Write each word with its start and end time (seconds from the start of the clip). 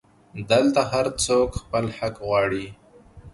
دلته 0.51 0.81
هرڅوک 0.91 1.49
خپل 1.61 1.85
حق 1.97 2.15
غواړي 2.27 2.65